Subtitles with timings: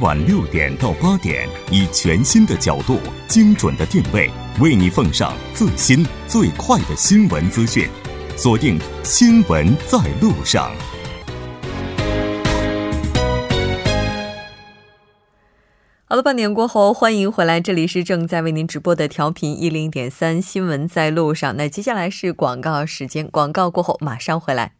[0.00, 2.98] 晚六点到八点，以全新的角度、
[3.28, 7.86] 精准的定位，为你奉上最新最快的新闻资讯。
[8.34, 10.72] 锁定《新闻在路上》。
[16.06, 21.52] 好了，半点过后，欢迎回来，这里是正在为您直播的调频一零点三《新闻在路上》。
[21.56, 24.72] 那接下来是广告时间，广告过后马上回来。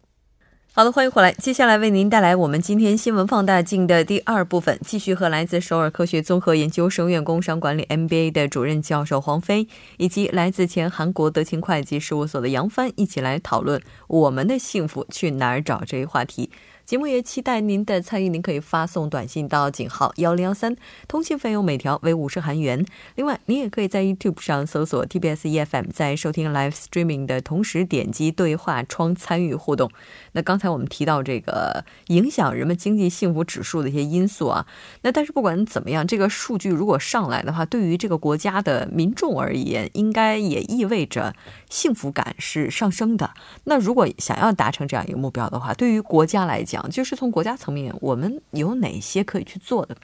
[0.81, 1.31] 好的，欢迎回来。
[1.35, 16.49] 接下来为您带来我们今天新闻放大镜的第二部分，继续和来自首尔科学综合研究生院工商管理 MBA 的主任教授黄飞，以及来自前韩国德勤会计事务所的杨帆一起来讨论“我们的幸福去哪儿找”这一话题。
[16.91, 20.75] 节目也期待您的参与，您可以发送短信到井号幺零幺三，
[21.07, 22.85] 通信费用每条为五十韩元。
[23.15, 29.89] 另外，您也可以在 YouTube 上搜索 TBS EFM，在收听 Live Streaming 的同时点击对话窗参与互动。
[30.33, 34.67] 那刚才我们提到这个影响人们经济幸福指数的一些因素啊，
[35.03, 41.37] 那但是不管怎么样，这个数据如果上来的话，对于这个国家的民众而言，应该也意味着
[41.71, 43.31] 幸福感是上升的。
[43.65, 49.97] 那如果想要达成这样一个目标的话，对于国家来讲，就是从国家层面，我们有哪些可以去做的？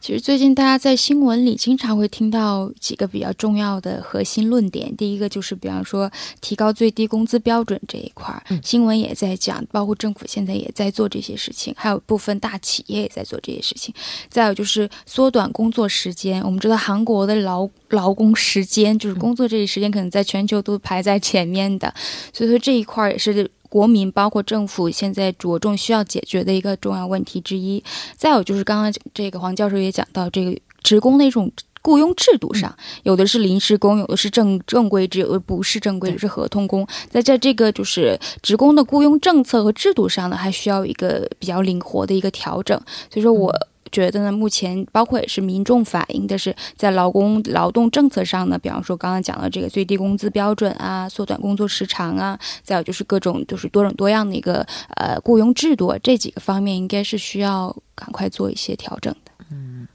[0.00, 4.96] 其实最近大家在新闻里经常会听到几个比较重要的核心论点。
[4.96, 13.94] 第一个就是，比方说提高最低工资标准这一块儿，新闻也在讲，包括政府现在也在做这些事情，还有部分大企业也在做这些事情。
[14.30, 16.42] 再有就是缩短工作时间。
[16.42, 21.92] 我们知道韩国的劳 劳工时间，就是工作这一时间，可能在全球都排在前面的，
[22.32, 23.50] 所以说这一块儿也是。
[23.70, 27.82] 国民包括政府现在着重需要解决的一个重要问题之一。
[28.16, 36.86] 再有就是刚刚这个黄教授也讲到，这个职工的一种雇佣制度上，有的是临时工，有的是正正规制，有的不是正规，是合同工。
[37.08, 42.78] 在在这个就是职工的雇佣政策和制度上呢，还需要一个比较灵活的一个调整。
[43.08, 43.54] 所以说我。
[43.90, 59.32] 觉得呢，目前包括也是民众反映的是，在劳工劳动政策上呢，比方说刚刚讲的这个最低工资标准啊，缩短工作时长啊，再有就是各种就是多种多样的一个呃雇佣制度这几个方面，应该是需要赶快做一些调整的。
[59.50, 59.88] 嗯，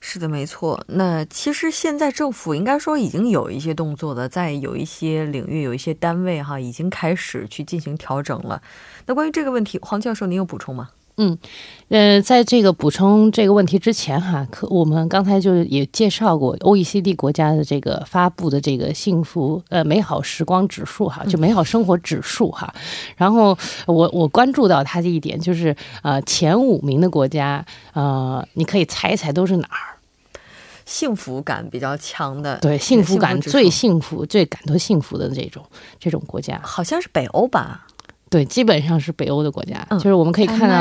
[0.00, 0.84] 是的，没错。
[0.88, 8.60] 那其实现在政府应该说已经有一些动作的，在有一些领域、有一些单位哈，已经开始去进行调整了。
[9.06, 10.90] 那关于这个问题，黄教授，您有补充吗？
[11.18, 11.38] 嗯，
[11.88, 22.74] 呃，在这个补充这个问题之前哈，可我们刚才就也介绍过 OECD 国家的这个发布的这个幸福呃美好时光指数哈，就美好生活指数哈。
[23.16, 23.56] 然后
[23.86, 29.96] 我我关注到它的一点就是呃前五名的国家呃，你可以猜一猜都是哪儿？
[30.84, 35.64] 幸福感比较强的，对，幸福感最幸福、最感到幸福的这种
[35.98, 37.86] 这种国家，好像是北欧吧。
[38.28, 40.74] 对，基本上是北欧的国家，就是我们可以看到，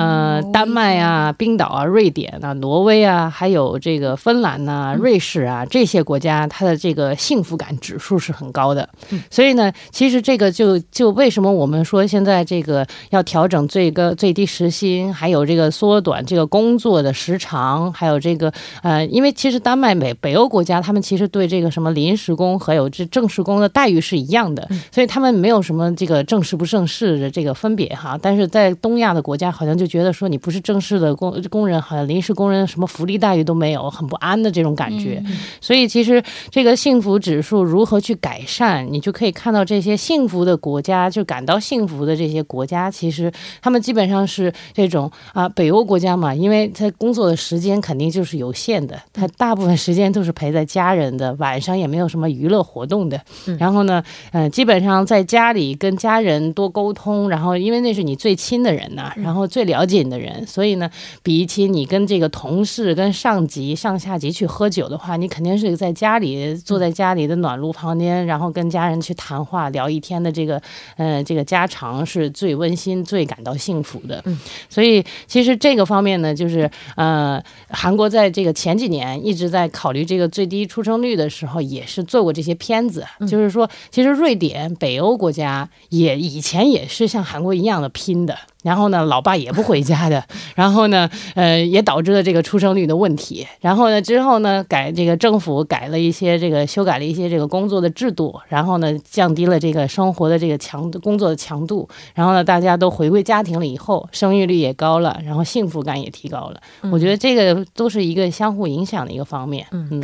[0.00, 8.88] 呃，丹麦啊、冰岛啊、瑞典啊、挪威啊，还有这个芬兰呐、瑞士啊这些国家，它的这个幸福感指数是很高的。
[9.28, 18.52] 所以呢，其实这个就就为什么我们说现在这个要调整最高最低时薪，还有这个缩短这个工作的时长，还有这个
[18.82, 26.91] 呃，因为其实丹麦北北欧国家，他们其实对这个什么临时工还有这正式工的待遇是一样的，所以他们没有什么这个正式不正式。
[26.92, 35.22] 是的这个分别哈，但是在东亚的国家，好像就觉得说你不是正式的工工人，好像临时工人什么福利待遇都没有，很不安的这种感觉。
[35.58, 43.32] 所以其实这个幸福指数如何去改善，你就可以看到这些幸福的国家，就感到幸福的这些国家，其实
[43.62, 53.18] 他们基本上是这种啊北欧国家嘛，因为他工作的时间肯定就是有限的，他大部分时间都是陪在家人的，晚上也没有什么娱乐活动的。
[53.58, 56.81] 然后呢，嗯，基本上在家里跟家人多沟。
[56.82, 60.90] 沟通，然后因为那是你最亲的人呐，然后最了解你的人，所以呢，
[61.22, 70.60] 比起你跟这个同事、跟上级、上下级去喝酒的话，你肯定是在家里坐在家里的暖炉旁边，然后跟家人去谈话聊一天的这个，
[70.98, 74.20] 呃，这个家常是最温馨、最感到幸福的。
[74.24, 74.36] 嗯，
[74.68, 86.71] 所以其实这个方面呢，就是呃，韩国在这个前几年一直在考虑这个最低出生率的时候，也是做过这些片子，就是说，其实瑞典、北欧国家也以前。
[86.72, 90.24] 也是像韩国一样的拼的，然后呢，老爸也不回家的，
[90.56, 93.46] 然后呢，呃，也导致了这个出生率的问题。
[93.60, 101.88] 然后呢，之后呢，改这个政府改了一些这个修改了一些这个工作的制度，然后呢，降低了这个生活的这个强工作的强度。
[102.14, 106.60] 然后呢，大家都回归家庭了以后，生育率也高了，然后幸福感也提高了。
[106.90, 109.66] 我觉得这个都是一个相互影响的一个方面。
[109.72, 110.02] 嗯。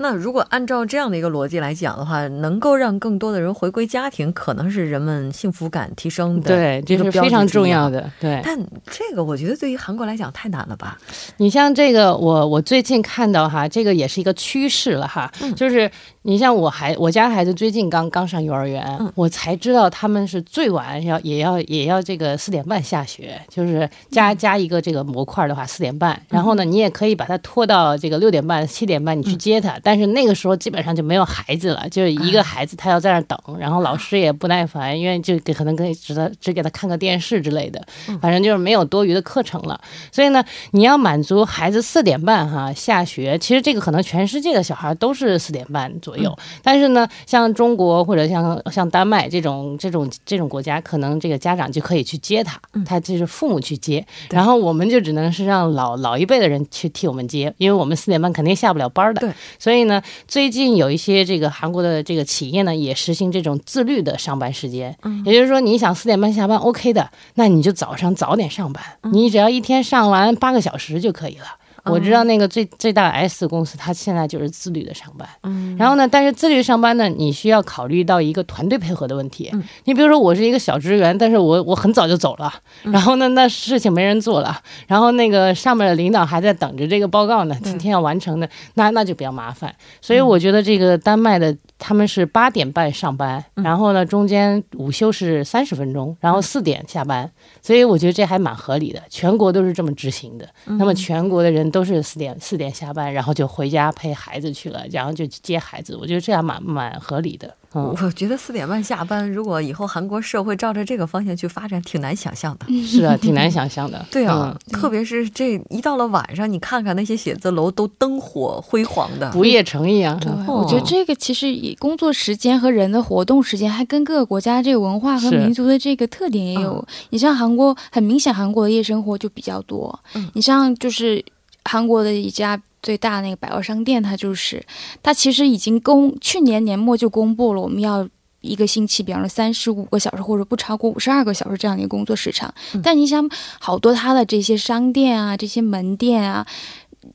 [0.00, 8.10] 那如果按照这样的一个逻辑来讲的话，能够让更多的人回归家庭，可能是人们幸福感提升的对，这是非常重要的。
[8.18, 8.58] 对，但
[8.90, 10.98] 这个我觉得对于韩国来讲太难了吧？
[11.36, 15.90] 你像这个，我我最近看到哈，这个也是一个趋势了哈，就是
[16.22, 29.80] 你像我孩我家孩子最近刚刚上幼儿园，我才知道他们是最晚要也要也要这个四点半下学，就是加加一个这个模块的话四点半，然后呢，你也可以把它拖到这个六点半七点半你去接他。
[29.82, 37.82] 但是那个时候基本上就没有孩子了，就是一个孩子，他要在那等，然后老师也不耐烦，因为就给可能给只他只给他看个电视之类的，
[38.20, 39.80] 反正就是没有多余的课程了。
[40.12, 46.38] 所以呢，你要满足孩子四点半哈下学，其实这个可能全世界的小孩都是四点半左右。
[46.62, 59.22] 但是呢，像中国或者像像丹麦这种这种这种国家，可能这个家长就可以去接他，他就是父母去接，然后我们就只能是让老老一辈的人去替我们接，因为我们四点半肯定下不了班的。
[59.22, 59.80] 对，所以。
[59.80, 64.94] 所以呢，最近有一些这个韩国的这个企业呢，也实行这种自律的上班时间。
[65.04, 71.46] 嗯，也就是说，你想四点半下班，OK 的，那你就早上早点上班，你只要一天上完八个小时就可以了。
[71.84, 75.28] 我知道那个最最大的 S 公司，它现在就是自律的上班。
[75.42, 79.50] 嗯，然后呢，但是自律上班呢，你需要考虑到一个团队配合的问题。
[79.52, 89.74] 嗯，你比如说我是一个小职员，但是我我很早就走了，然后呢，那事情没人做了，然后那个上面的领导还在等着这个报告呢，今天要完成的，那那就比较麻烦。
[90.00, 97.28] 所以我觉得这个丹麦的他们是八点半上班，然后呢中间午休是三十分钟，然后四点下班。
[97.60, 100.48] 所以我觉得这还蛮合理的，全国都是这么执行的。
[100.64, 105.96] 那么全国的人都是四点四点下班，然后就回家陪孩子去了，然后就接孩子。
[105.96, 107.52] 我觉得这样蛮蛮合理的。
[107.72, 112.66] 我觉得四点半下班，如果以后韩国社会照着这个方向去发展，挺难想象的。
[112.84, 114.04] 是啊，挺难想象的。
[114.10, 120.18] 对啊，特别是这一到了晚上，你看看那些写字楼都灯火辉煌的，不夜城一样。
[120.18, 126.84] 对，我觉得这个其实以工作时间和人的活动时间，还跟各个国家这个文化和民族的这个特点也有。
[127.10, 129.96] 你像韩国，很明显韩国的夜生活就比较多。
[130.14, 131.24] 嗯，你像就是
[131.64, 132.60] 韩国的一家。
[132.82, 134.64] 最大的那个百货商店，它就是，
[135.02, 138.08] 它其实已经公去年年末就公布了，我们要
[138.40, 142.52] 一个星期，比方说三十五个小时或者不超过五十二个小时这样的一个工作时长。
[142.82, 143.28] 但你想，
[143.58, 146.46] 好多它的这些商店啊，这些门店啊。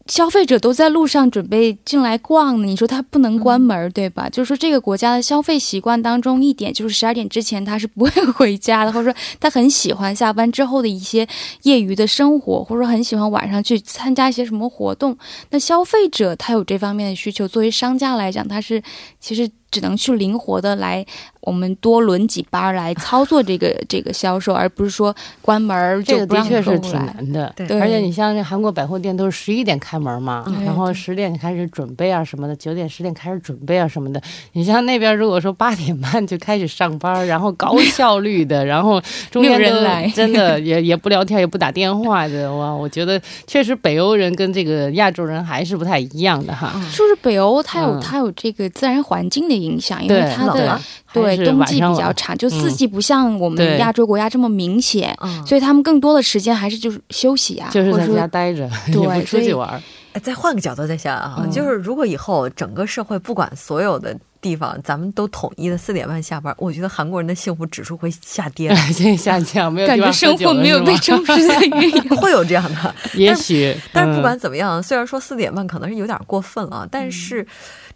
[0.08, 4.28] 消费者都在路上准备进来逛呢，你说他不能关门，对吧？
[4.30, 11.28] 就是说这个国家的消费习惯当中一点就是十二点之前他是不会回家的，或者说他很喜欢下班之后的一些
[11.64, 15.16] 业余的生活，或者说很喜欢晚上去参加一些什么活动。
[15.52, 18.82] 那消费者他有这方面的需求，作为商家来讲，他是
[19.20, 19.50] 其实。
[19.72, 21.06] 只能去灵活的来，
[21.46, 27.52] 我们多轮几班来操作这个 这个销售，而不是说关门这个的确是挺难的。
[27.56, 34.22] 对，而且你像这韩国百货店都是十一点开门嘛，然后十点开始准备啊什么的，九点十点开始准备啊什么的。
[34.54, 39.02] 你像那边如果说八点半就开始上班，然后高效率的，然后
[39.32, 46.72] 中间人来，真的也 也不聊天也不打电话的哇，我觉得确实北欧人跟这个亚洲人还是不太一样的哈。
[46.96, 49.56] 就是北欧，它有它有这个自然环境的。
[49.56, 50.78] 影响，因为它的
[51.14, 55.16] 对冬季比较长，就四季不像我们亚洲国家这么明显，
[55.46, 59.82] 所以他们更多的时间还是就是休息啊，就是在家待着， 对，不出去玩。
[60.24, 68.70] 再换个角度再想啊，就是如果以后整个社会不管所有的地方，咱们都统一的四点半下班，我觉得韩国人的幸福指数会下跌，
[69.18, 73.76] 下降，没有感觉生活没有被重视的原因，会有这样的， 也许。
[73.92, 77.48] 但是不管怎么样，虽然说四点半可能是有点过分了，但是。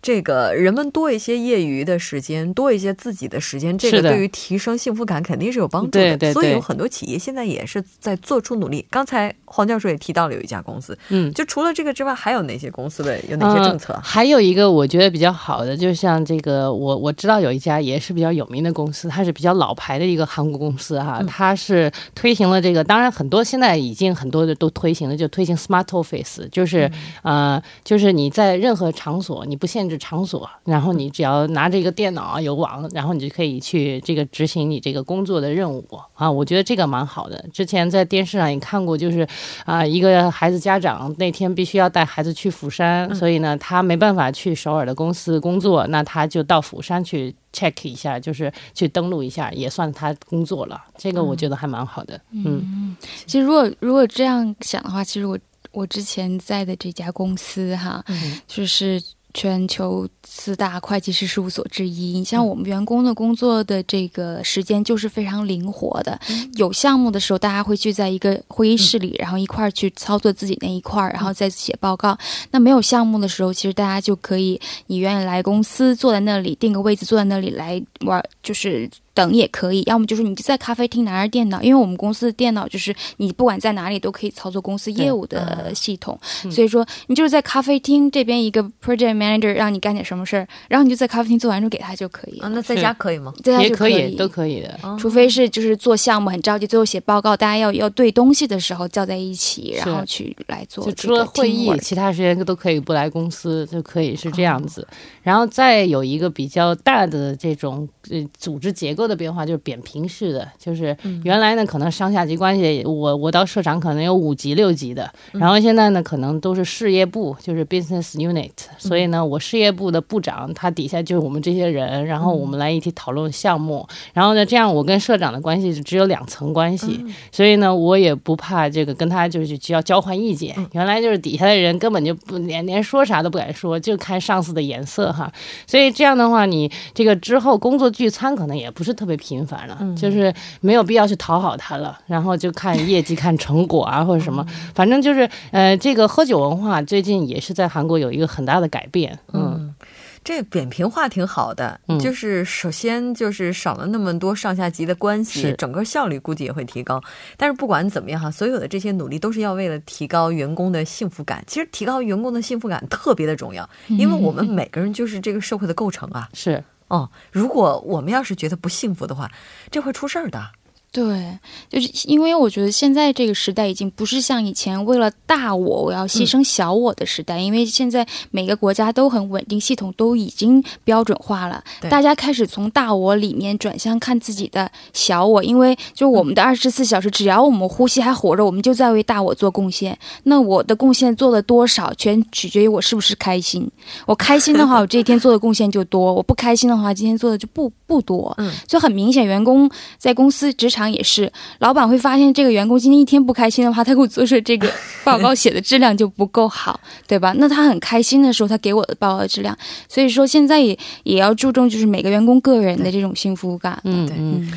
[0.01, 5.99] 这个人们多一些业余的时间，多一些自己的时间，这个对于提升幸福感肯定是有帮助的。
[5.99, 6.33] 对对对。
[6.33, 8.85] 所以有很多企业现在也是在做出努力。
[8.89, 13.99] 刚才黄教授也提到了有一家公司，嗯，就除了这个之外，还有哪些公司的有哪些政策？
[14.01, 26.89] 还有一个我觉得比较好的，就像这个，我我知道有一家也是比较有名的公司，它是比较老牌的一个韩国公司哈，它是推行了这个，当然很多现在已经很多的都推行了，就推行 smart office，就是
[27.23, 29.89] 呃，就是你在任何场所你不限。
[29.89, 36.29] 制场所，然后你只要拿着一个电脑有网，然后你就可以去这个执行你这个工作的任务啊。
[36.29, 37.43] 我觉得这个蛮好的。
[37.51, 39.27] 之前在电视上也看过，就是
[39.65, 50.81] 啊，一个孩子家长那天必须要带孩子去釜山，所以呢，他没办法去首尔的公司工作，那他就到釜山去 check 一下，就是去登录一下，也算他工作了。
[50.97, 52.21] 这个我觉得还蛮好的。
[52.31, 52.95] 嗯，
[53.25, 55.37] 其实如果如果这样想的话，其实我
[55.71, 58.05] 我之前在的这家公司哈，
[58.47, 59.03] 就是。
[59.33, 62.17] 全球四大会计师事务所之一。
[62.17, 66.19] 你像我们员工的工作的这个时间就是非常灵活的，
[66.55, 72.17] 有项目的时候，大家会聚在一个会议室里，然后一块儿去操作自己那一块儿，然后再写报告。
[72.51, 78.89] 那没有项目的时候，其实大家就可以，你愿意来公司坐在那里，定个位置坐在那里来玩，就是。
[79.13, 86.17] 等也可以，要么就是你就在咖啡厅拿着电脑，因为我们公司的电脑就是你不管在哪里都可以操作公司业务的系统，
[86.51, 92.39] 所以说你就是在咖啡厅这边一个 project manager 让你干点什么事儿，然后你就在咖啡厅做完之后给他就可以。
[92.39, 93.33] 啊，那在家可以吗？
[93.43, 100.85] 在家也可以，都可以的，除非是就是做项目很着急，最后写报告，大家要要对东西的时候叫在一起，然后去来做。
[100.85, 104.87] 就除了会议，其他时间都可以不来公司，就可以是这样子。
[105.21, 110.09] 然后再有一个比较大的这种呃组织结构的变化，就是扁平。
[110.09, 130.55] 式的，就是原来呢，可能上下级关系，我我到社长可能有五级六级的，然后现在呢，可能都是事业部，就是 business unit，所以呢，我事业部的部长他底下就是我们这些人，然后我们来一起讨论项目，然后呢，这样我跟社长的关系就只有两层关系，所以呢，我也不怕这个跟他就是需要交换意见。
[130.71, 135.31] 原来就是底下的人根本就不连连说啥都不敢说，就看上司的颜色哈，
[135.67, 139.79] 所以这样的话，你这个之后工作聚餐可能也不是特别频繁了。
[139.95, 149.73] 就是没有必要去讨好他了，然后就看业绩、看成果啊，或者什么，反正就是，呃，这个喝酒文化最近也是在韩国有一个很大的改变，嗯。
[150.21, 157.01] 这扁平化挺好的，就是首先就是少了那么多上下级的关系，整个效率估计也会提高。
[157.37, 161.41] 但是不管怎么样哈，所有的这些努力都是要为了提高员工的幸福感。
[161.47, 166.27] 其实提高员工的幸福感特别的重要，因为我们每个人就是这个社会的构成啊。
[166.33, 166.61] 是。
[166.89, 169.31] 哦，如果我们要是觉得不幸福的话，
[169.71, 170.51] 这会出事儿的。
[170.91, 171.37] 对，
[171.69, 189.95] 就是因为我觉得现在这个时代已经不是像以前为了大我我要牺牲小我的时代，因为现在每个国家都很稳定，系统都已经标准化了，大家开始从大我里面转向看自己的小我，因为就我们的二十四小时，只要我们呼吸还活着，我们就在为大我做贡献。
[190.23, 193.69] 那我的贡献做了多少，全取决于我是不是开心。
[194.07, 198.33] 我开心的话， 我这一天做的贡献就多；我不开心的话，今天做的就不不多。
[198.39, 199.69] 嗯，所以很明显，员工
[199.99, 200.78] 在公司职场。
[200.79, 204.71] 场也是，老板会发现这个员工今天一天不开心的话，他给我做出这个
[205.03, 207.33] 报告写的质量就不够好，对吧？
[207.37, 209.55] 那他很开心的时候，他给我的报告质量，
[209.87, 214.51] 所以说现在也也要注重就是每个员工个人的这种幸福感，嗯嗯。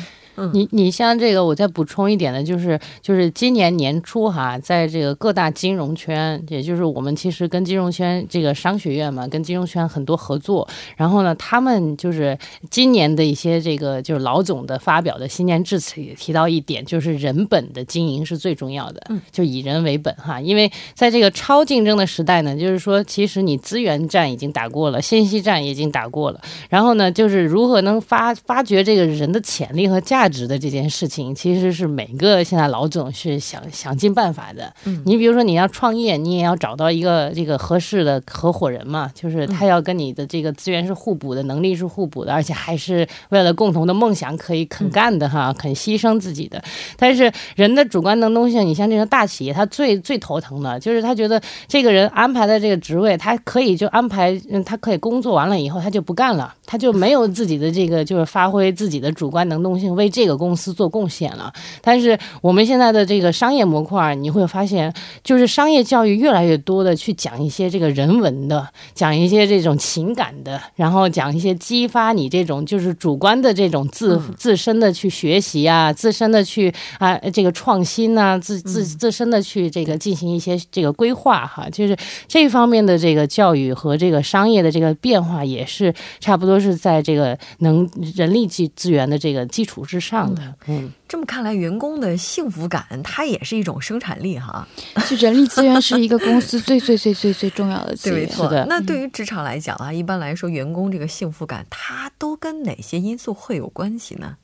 [0.53, 10.67] 你你像这个，我再补充一点呢，就是就是今年年初哈，在这个各大金融圈，也就是我们其实跟金融圈这个商学院嘛，跟金融圈很多合作。
[10.97, 12.35] 然后呢，他们就是
[12.71, 20.41] 今年的一些这个就是老总的发表的新年致辞也提到一点，就是人本的经营是最重要的，就以人为本哈。
[20.41, 30.22] 因为在这个超竞争的时代呢，就是说其实你资源战已经打过了，信息战已经打过了，然后呢，就是如何能发发掘这个人的潜力和价。
[30.23, 34.73] 价值的这件事情，其实是每个现在老总是想想尽办法的。
[34.85, 46.63] 嗯，你比如说你要创业，你也要找到一个这个合适的合伙人嘛，就是他要跟你的这个资源是互补的，能力是互补的，而且还是为了共同的梦想可以肯干的哈，肯牺牲自己的。
[46.95, 60.12] 但是人的主观能动性，你像这种大企业，他最最头疼的就是他觉得这个人安排的这个职位，他可以就安排，嗯，他可以工作完了以后他就不干了，他就没有自己的这个就是发挥自己的主观能动性为。
[60.13, 61.51] 这个公司做贡献了，
[61.81, 64.93] 但是我们现在的这个商业模块，你会发现，
[65.23, 90.02] 就是商业教育越来越多的去讲一些这个人文的，讲一些这种情感的，然后讲一些激发你这种就是主观的这种自自身的去学习啊，自身的去啊这个创新呐，自自自身的去这个进行一些这个规划哈，就是这方面的这个教育和这个商业的这个变化也是差不多是在这个能人力资资源的这个基础之。
[90.03, 94.67] 上的，嗯，这么看来，员工的幸福感，它也是一种生产力哈。
[95.09, 98.19] 就人力资源是一个公司最最最最最重要的资源。
[98.19, 98.65] 没错的。
[98.67, 104.35] 那对于职场来讲啊，一般来说，员工这个幸福感，它都跟哪些因素会有关系呢？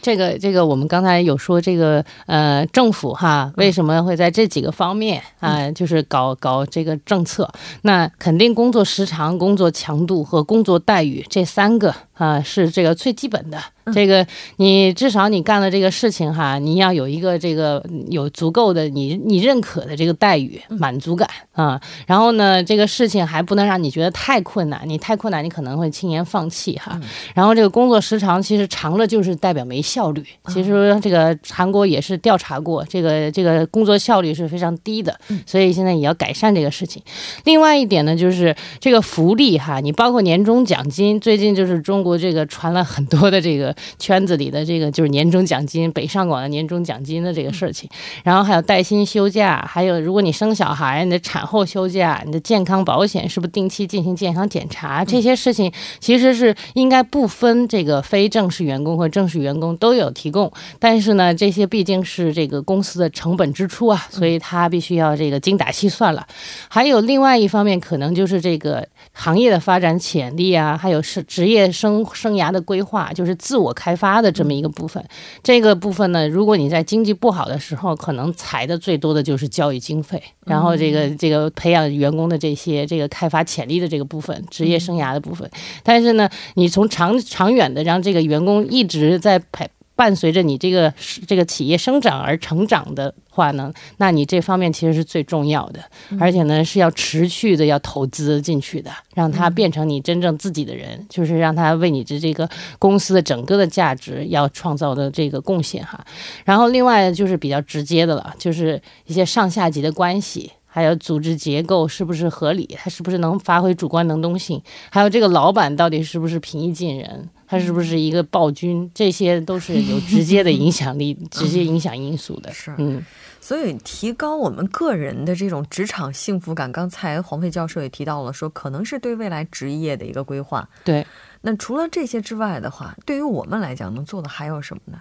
[0.00, 7.48] 这个这个，我们刚才有说这个呃，政府哈为什么会在这几个方面啊，就是搞搞这个政策？
[7.82, 13.58] 那肯定工作时长、工作强度和工作待遇这三个啊是这个最基本的。
[13.94, 14.26] 这个
[14.56, 21.80] 你至少你干了这个事情哈，你要有一个这个有足够的你你认可的这个待遇满足感啊。
[22.06, 27.00] 然后呢，这个事情还不能让你觉得太困难，你太困难你可能会轻言放弃哈。
[27.34, 30.24] 然后这个工作时长其实长了就是代表没效率。
[30.48, 37.02] 其实这个韩国也是调查过，这个这个工作效率是非常低的，所以现在也要改善这个事情。
[37.44, 47.88] 另外一点呢，就是这个福利哈，你包括年终奖金，最近就是中国这个传了很多的这个圈子里的这个就是年终奖金，北上广的年终奖金的这个事情，
[48.22, 55.04] 然后还有带薪休假，还有如果你生小孩，你的产后休假，你的健康保险是不是定期进行健康检查？
[55.04, 66.26] 这些事情其实是应该不分这个非正式员工和正式员工都有提供，但是呢，这些毕竟是这个公司的成本支出啊，所以他必须要这个精打细算了。
[66.68, 75.02] 还有另外一方面，可能就是这个行业的发展潜力啊，还有是职业生生涯的规划，就是自我开发的这么一个部分。
[75.42, 85.48] 这个部分呢，如果你在经济不好的时候，可能裁的最多的就是教育经费，然后这个这个培养员工的这些这个开发潜力的这个部分，职业生涯的部分。
[85.82, 89.67] 但是呢，你从长长远的让这个员工一直在陪。
[89.98, 90.94] 伴随着你这个
[91.26, 95.80] 这个企业生长而成长的话呢，那你这方面其实是最重要的，
[96.20, 105.98] 而且呢是要持续的要投资进去的，让他变成你真正自己的人，就是让他为你的这个公司的整个的价值要创造的这个贡献哈。
[106.44, 117.28] 然后另外就是比较直接的了，就是一些上下级的关系，还有组织结构是不是合理，他是不是能发挥主观能动性，还有这个老板到底是不是平易近人。
[117.50, 118.90] 他是不是一个暴君？
[118.94, 122.52] 这些都是有直接的影响力、 直接影响因素的。
[122.52, 123.02] 是，嗯，
[123.40, 130.68] 所以提高我们个人的这种职场幸福感，刚才黄飞教授也提到了，说可能是对未来职业的一个规划。
[130.84, 131.06] 对，
[131.40, 135.00] 那除了这些之外的话，对于我们来讲，能做的还有什么呢？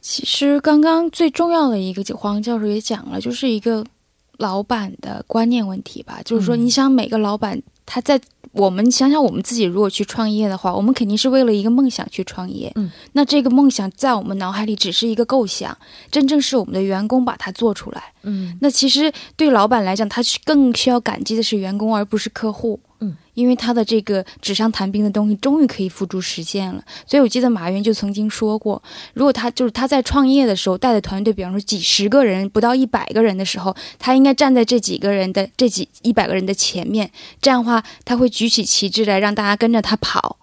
[0.00, 3.84] 其实刚刚最重要的一个，黄教授也讲了，就是一个
[4.42, 6.20] 老板的观念问题吧。
[6.22, 8.20] 就是说，你想每个老板他在。
[8.52, 12.70] 我们想想，我们自己如果去创业的话，我们肯定是为了一个梦想去创业。
[12.74, 15.74] 嗯，那这个梦想在我们脑海里只是一个构想，
[16.10, 18.12] 真正是我们的员工把它做出来。
[18.24, 22.78] 嗯，那其实对老板来讲，他更需要感激的是员工，而不是客户。
[23.34, 26.82] 嗯，因为他的这个纸上谈兵的东西终于可以付诸实践了。
[27.06, 28.82] 所以我记得马云就曾经说过，
[29.14, 37.10] 如果他就是他在创业的时候带的团队，比方说几十个人，不到一百个人的时候，他应该站在这几个人的这几一百个人的前面，
[37.40, 40.38] 这样的话他会举起旗帜来让大家跟着他跑。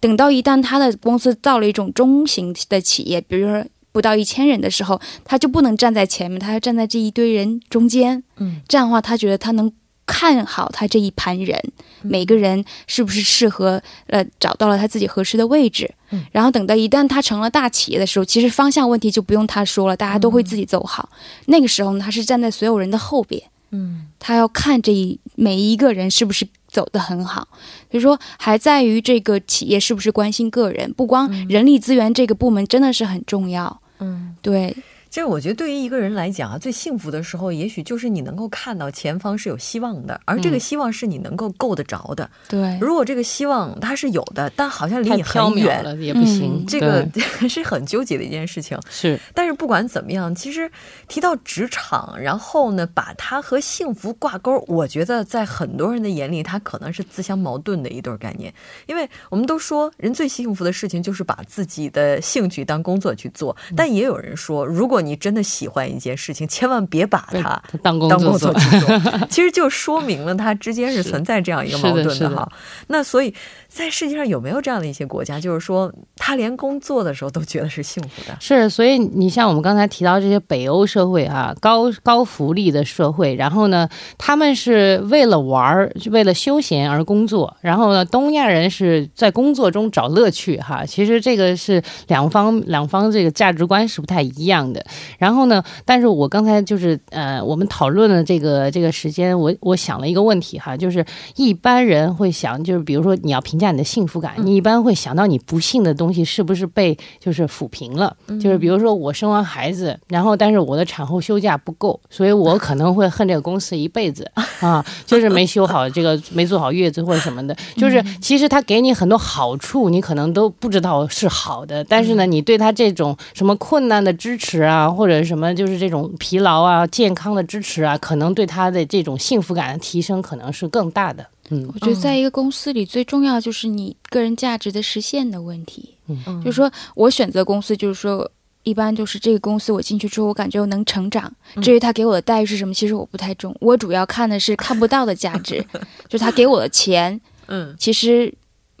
[0.00, 8.22] 等到一旦他的公司到了一种中型的企业，比如说不到一千人的时候，他就不能站在前面，他要站在这一堆人中间。
[8.36, 9.72] 嗯，这样的话他觉得他能。
[10.06, 11.60] 看好他这一盘人，
[12.02, 13.82] 每个人是不是适合？
[14.08, 15.92] 呃，找到了他自己合适的位置。
[16.10, 21.08] 嗯，然后等到一旦他成了大企业的时候，其实方向问题就不用他说了，大家都会自己走好。
[21.46, 23.42] 那个时候呢，他是站在所有人的后边。
[23.70, 27.48] 嗯，他要看这一每一个人是不是走得很好。
[27.90, 33.80] 所以说，还在于这个企业是不是关心个人，不光人力资源这个部门真的是很重要。
[34.00, 34.76] 嗯，对。
[35.12, 42.30] 其实我觉得，对于一个人来讲啊，最幸福的时候，也许就是你能够看到前方是有希望的，而这个希望是你能够够得着的。
[42.48, 47.06] 对，如果这个希望它是有的，但好像离你很远了也不行，这个
[47.46, 48.78] 是很纠结的一件事情。
[48.88, 50.70] 是，但是不管怎么样，其实
[51.08, 58.50] 提到职场，然后呢，把它和幸福挂钩，我觉得在很多人的眼里，它可能是自相矛盾的一对概念。
[58.86, 72.48] 因为我们都说，人最幸福的事情就是把自己的兴趣当工作去做，但也有人说，如果你真的喜欢一件事情，千万别把它当工作去做， 其实就说明了它之间是存在这样一个矛盾的哈。
[72.86, 73.34] 那所以。
[73.74, 78.36] 在世界上有没有这样的一些国家，就是说他连工作的时候都觉得是幸福的？
[78.38, 83.88] 是，所以你像我们刚才提到这些北欧社会啊，高高福利的社会，然后呢，
[84.18, 90.84] 他们是为了玩儿、为了休闲而工作，然后呢，东亚人是在工作中找乐趣哈。
[90.84, 94.84] 其实这个是两方两方这个价值观是不太一样的。
[95.18, 103.72] 然后呢，但是我刚才就是呃，我们讨论的这个这个时间，我我想了一个问题哈，就是一般人会想，就是比如说你要评价。
[103.72, 108.14] 你的幸福感，你一般会想到你不幸的东西是不是被就是抚平了？
[108.38, 117.56] 就是比如说我生完孩子，然后但是我的产后休假不够，所以我可能会恨这个公司一辈子 啊，就是没休好这个，没做好月子或者什么的。
[117.76, 131.26] 就是其实他给你很多好处，你可能都不知道是好的，但是呢，你对他这种什么困难的支持啊，或者什么就是这种疲劳啊、健康的支持啊，可能对他的这种幸福感的提升可能是更大的。
[131.50, 135.94] 嗯，我觉得在一个公司里，最重要就是你个人价值的实现的问题。
[136.08, 138.30] 嗯，就是说我选择公司，就是说
[138.62, 141.30] 一般就是这个公司我进去之后，我感觉我能成长。
[141.60, 145.64] 至于他给我的待遇是什么，其实我不太重，我主要看的是看不到的价值，
[146.08, 148.32] 就是他给我的钱，嗯，其实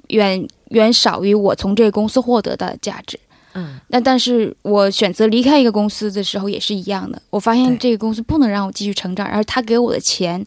[0.08, 3.18] 远远少于我从这个公司获得的价值。
[3.54, 7.20] 嗯，那但是我选择离开一个公司的时候也是一样的。
[7.30, 10.44] 我发现这个公司不能让我继续成长，而他给我的钱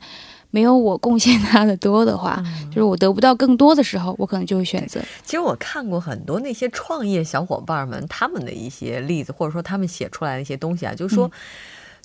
[0.52, 5.00] 没有我贡献他的多的话，就是我得不到更多的时候，我可能就会选择。
[5.24, 11.30] 其实我看过很多那些创业小伙伴们他们的一些例子，或者说他们写出来的一些东西啊，就是说，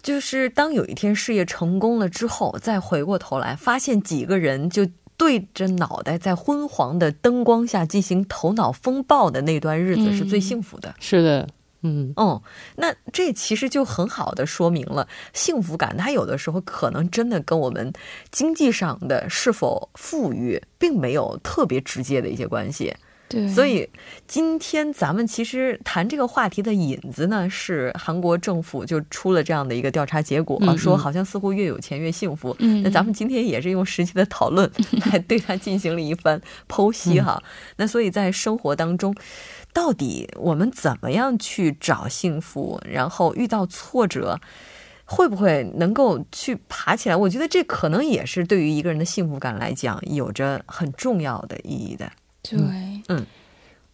[0.03, 4.87] 就是当有一天事业成功了之后，再回过头来发现几个人就。
[5.21, 10.95] 对着脑袋在昏黄的灯光下进行头脑风暴的那段日子是最幸福的。
[10.99, 11.47] 是的，
[11.83, 12.43] 嗯哦，
[12.77, 17.93] 那这其实就很好的说明了幸福感，它有的时候可能真的跟我们
[18.31, 22.97] 经济上的是否富裕，并没有特别直接的一些关系。
[23.31, 23.89] 对，所以
[24.27, 32.57] 今天咱们其实谈这个话题的引子呢，是韩国政府就出了这样的一个调查结果，说好像似乎越有钱越幸福。
[32.59, 34.69] 嗯，那咱们今天也是用实际的讨论
[35.13, 37.41] 来对它进行了一番剖析哈。
[37.77, 39.15] 那所以在生活当中，
[39.73, 42.81] 到底我们怎么样去找幸福？
[42.85, 44.41] 然后遇到挫折，
[45.05, 47.15] 会不会能够去爬起来？
[47.15, 52.11] 我觉得这可能也是对于一个人的幸福感来讲，有着很重要的意义的。
[52.43, 52.59] 对，
[53.09, 53.27] 嗯，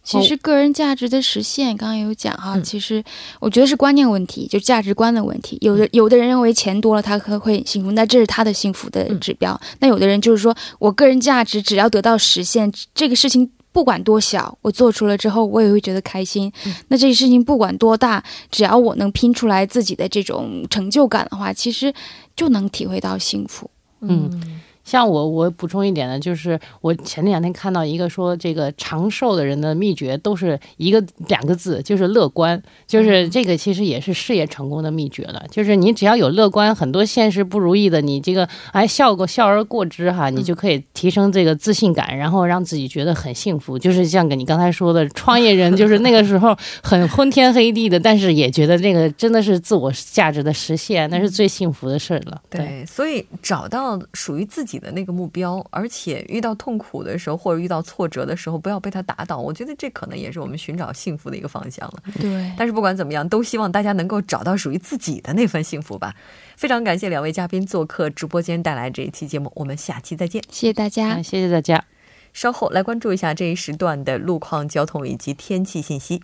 [0.03, 3.03] 其实个人价值的实现，刚刚有讲哈，其实
[3.41, 5.57] 我觉得是观念问题，就价值观的问题。
[5.59, 9.59] 有的有的人认为钱多了他可会幸福，那这是他的幸福的指标。
[9.79, 16.49] 那有的人就是说我个人价值只要得到实现，这个事情不管多小，我做出了之后我也会觉得开心。
[16.87, 21.93] 那这个事情不管多大，只要我能拼出来自己的这种成就感的话，其实
[22.33, 23.69] 就能体会到幸福。
[23.99, 24.61] 嗯。
[24.87, 32.63] 像我，我补充一点呢，就是我前两天看到一个说，这个长寿的人的秘诀都是一个两个字，就是乐观。
[32.87, 35.43] 就是这个其实也是事业成功的秘诀了。
[35.51, 43.77] 就是你只要有乐观，很多现实不如意的，你这个哎笑过笑而过之哈，你就可以提升这个自信感，然后让自己觉得很幸福。
[43.77, 52.41] 就是像你刚才说的，创业人就是那个时候很昏天黑地的，但是也觉得这个真的是自我价值的实现，那是最幸福的事儿了。
[52.49, 54.76] 对，所以找到属于自己。
[54.79, 59.37] 的那个目标，而且遇到痛苦的时候或者遇到挫折的时候，不要被他打倒。
[59.37, 62.03] 我觉得这可能也是我们寻找幸福的一个方向了。
[62.19, 66.15] 对，但是不管怎么样，都希望大家能够找到属于自己的那份幸福吧。
[66.55, 70.43] 非常感谢两位嘉宾做客直播间带来这一期节目，我们下期再见。
[70.49, 71.85] 谢谢大家，谢谢大家。
[72.33, 76.21] 稍后来关注一下这一时段的路况、交通以及天气信息。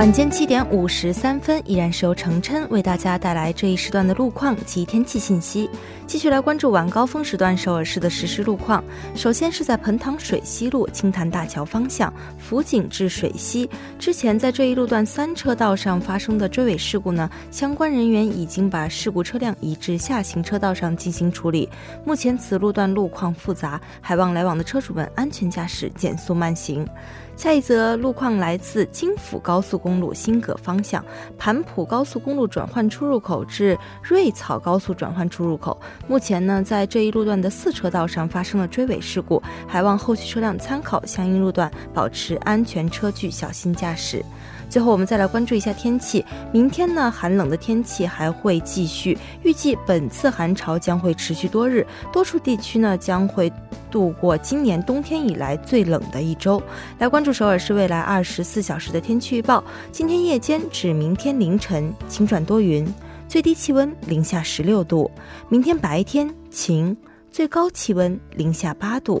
[0.00, 5.68] 晚间七点五十三分，依然是由程琛为大家带来这一时段的路况及天气信息。
[6.06, 8.82] 继续来关注晚高峰时段首尔市的实时路况。
[9.14, 21.68] 首先是在彭塘水西路青潭大桥方向福井至水西，之前在这一路段三车道上发生的追尾事故呢，相关人员已经把事故车辆移至下行车道上进行处理。
[22.06, 26.88] 目前此路段路况复杂，还望来往的车主们安全驾驶，减速慢行。
[27.36, 31.02] 下一则路况来自京釜高速公路新葛方向
[31.38, 44.22] 盘浦高速公路转换出入口至瑞草高速转换出入口，目前呢，在这一路段的四车道上发生了追尾事故，还望后续车辆参考相应路段，保持安全车距，小心驾驶。
[44.70, 46.24] 最后，我们再来关注一下天气。
[46.52, 53.52] 明天呢，寒冷的天气还会继续，预计本次寒潮将会持续多日，多处地区呢将会
[53.90, 56.62] 度过今年冬天以来最冷的一周。
[57.00, 62.86] 来关注首尔市未来二十四小时的天气预报：今天夜间至明天凌晨晴转多云，
[63.26, 65.10] 最低气温零下十六度；
[65.48, 66.96] 明天白天晴，
[67.32, 69.20] 最高气温零下八度。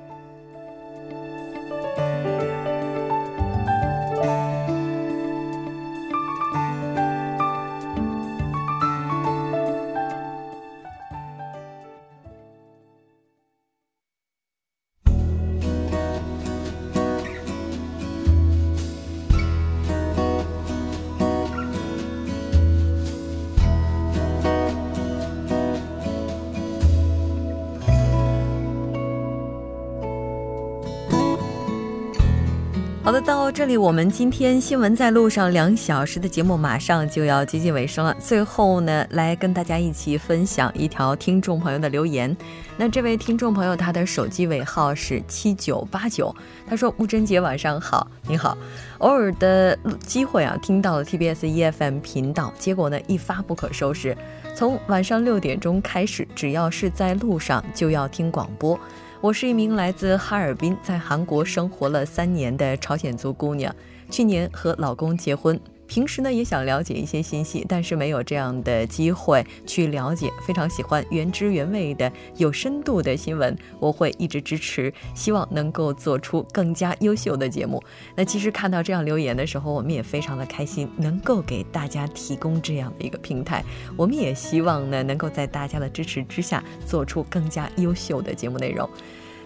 [33.21, 38.15] 到这里我们今天新闻在路上两小时的节目马上就要接近尾声了。
[38.19, 42.35] 最后呢，来跟大家一起分享一条听众朋友的留言。
[42.77, 46.35] 那这位听众朋友他的手机尾号是七九八九，
[46.67, 48.57] 他说：“木真姐晚上好，你好。
[48.97, 54.17] 偶尔的机会啊，听到了 TBS EFM 频道，结果呢一发不可收拾。
[54.55, 58.79] 从晚上六点钟开始，只要是在路上就要听广播。”
[59.21, 63.73] 我是一名来自哈尔滨，在韩国生活了三年的朝鲜族姑娘。
[64.09, 65.59] 去年和老公结婚。
[65.91, 70.31] 平时呢也想了解一些信息，但是没有这样的机会去了解。
[70.47, 77.83] 非常喜欢原汁原味的、有深度的新闻，我会一直支持，希望能够做出更加优秀的节目。
[78.15, 83.61] 那其实看到这样留言的时候，我们也非常的开心，能够给大家提供这样的一个平台。
[83.97, 88.89] 我们也希望呢，能够在大家的支持之下，做出更加优秀的节目内容。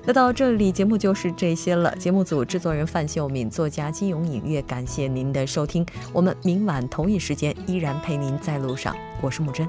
[0.08, 1.96] 那到这里，节目就是这些了。
[1.96, 5.84] 节目组制作人范秀敏，作家金勇，影月，感谢您的收听。
[6.14, 9.68] 我们明晚同一时间依然陪您在路上，我是木真。